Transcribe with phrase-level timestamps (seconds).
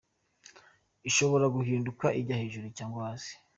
[1.09, 3.33] Ishobora guhinduka ijya hejuru cyangwa hasi.